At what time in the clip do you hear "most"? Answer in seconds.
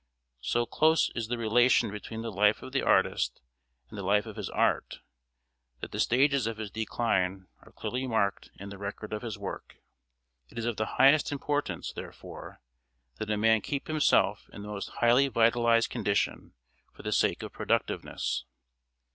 14.69-14.89